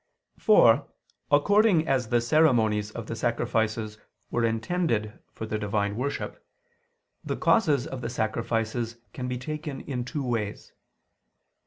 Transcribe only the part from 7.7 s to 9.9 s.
of the sacrifices can be taken